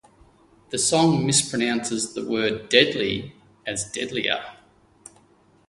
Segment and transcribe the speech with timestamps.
[0.71, 3.35] The song mispronounces the word "deadly"
[3.67, 4.43] as "deadlier".